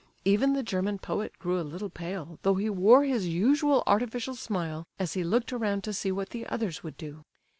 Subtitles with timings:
[0.25, 4.87] Even the German poet grew a little pale, though he wore his usual artificial smile
[4.97, 7.23] as he looked around to see what the others would do.